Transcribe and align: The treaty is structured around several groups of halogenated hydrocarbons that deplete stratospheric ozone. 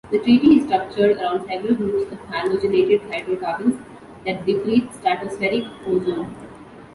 The 0.09 0.17
treaty 0.17 0.57
is 0.57 0.63
structured 0.63 1.17
around 1.17 1.45
several 1.47 1.75
groups 1.75 2.11
of 2.11 2.17
halogenated 2.23 3.03
hydrocarbons 3.13 3.79
that 4.25 4.47
deplete 4.47 4.89
stratospheric 4.93 5.69
ozone. 5.85 6.35